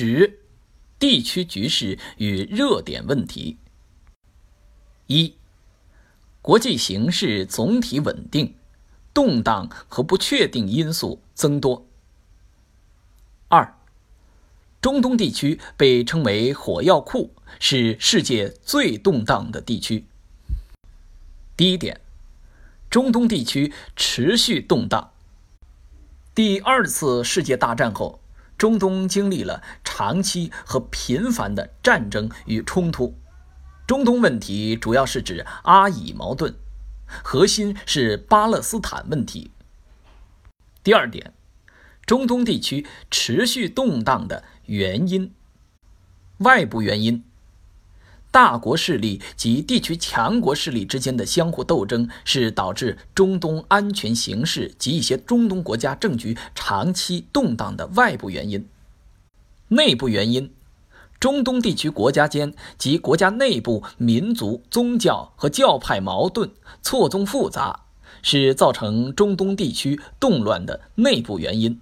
[0.00, 0.40] 十、
[0.98, 3.58] 地区局势与热点问题。
[5.06, 5.34] 一、
[6.40, 8.54] 国际形势总体稳定，
[9.12, 11.86] 动荡和不确定因素增多。
[13.48, 13.76] 二、
[14.80, 20.06] 中东地区被称为“火药库”，是世界最动荡的地区。
[21.58, 22.00] 第一点，
[22.88, 25.12] 中东地区持续动荡。
[26.34, 28.19] 第二次世界大战后，
[28.60, 33.16] 中东经历了长期和频繁的战争与冲突。
[33.86, 36.54] 中东问题主要是指阿以矛盾，
[37.24, 39.50] 核心是巴勒斯坦问题。
[40.84, 41.32] 第二点，
[42.04, 45.32] 中东地区持续动荡的原因，
[46.40, 47.24] 外部原因。
[48.30, 58.68] 大国势力及地区强国势力之间的相互斗争，是导致中东安全形势及一些中东国家政局长期动荡的外部原因。
[59.68, 60.52] 内部原因，
[61.18, 66.50] 中东地区国家间及国家内部民族、宗教和教派矛盾
[66.82, 67.84] 错综复杂，
[68.22, 71.80] 是造成中东地区动乱的内部原因。